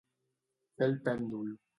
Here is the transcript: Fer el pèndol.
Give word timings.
Fer 0.79 0.87
el 0.91 0.97
pèndol. 1.09 1.53